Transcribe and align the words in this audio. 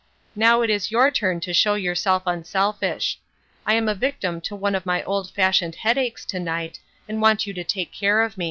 Now 0.35 0.63
it 0.63 0.71
is 0.71 0.89
your 0.89 1.11
turn 1.11 1.41
to 1.41 1.53
show 1.53 1.75
yourself 1.75 2.23
unselfish. 2.25 3.19
I'm 3.67 3.87
a 3.87 3.93
victim 3.93 4.41
to 4.41 4.55
one 4.55 4.73
of 4.73 4.83
my 4.83 5.03
old 5.03 5.29
fashioned 5.29 5.75
head 5.75 5.95
aches, 5.99 6.25
to 6.25 6.39
night, 6.39 6.79
and 7.07 7.21
want 7.21 7.45
you 7.45 7.53
to 7.53 7.63
take 7.63 7.91
care 7.91 8.23
of 8.23 8.35
me. 8.35 8.39